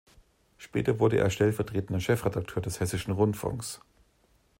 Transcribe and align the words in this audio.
Später 0.57 0.97
wurde 0.97 1.19
er 1.19 1.29
stellvertretender 1.29 1.99
Chefredakteur 1.99 2.63
des 2.63 2.79
Hessischen 2.79 3.13
Rundfunks. 3.13 3.81